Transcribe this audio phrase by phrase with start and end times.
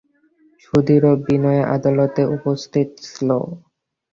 [0.63, 3.29] সুধীর ও বিনয় আদালতে উপস্থিত ছিল।